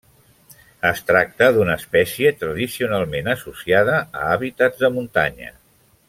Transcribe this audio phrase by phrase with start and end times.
[0.91, 5.53] Es tracta d'una espècie tradicionalment associada a hàbitats de muntanya.